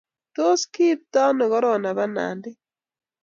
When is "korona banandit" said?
1.51-2.57